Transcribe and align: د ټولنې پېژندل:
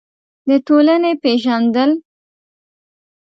د 0.47 0.49
ټولنې 0.67 1.11
پېژندل: 1.23 1.91